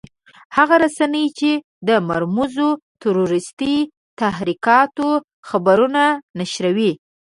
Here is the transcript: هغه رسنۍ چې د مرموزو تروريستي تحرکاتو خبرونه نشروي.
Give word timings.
هغه 0.55 0.75
رسنۍ 0.85 1.25
چې 1.39 1.51
د 1.87 1.89
مرموزو 2.09 2.69
تروريستي 3.01 3.75
تحرکاتو 4.19 5.09
خبرونه 5.47 6.03
نشروي. 6.39 6.91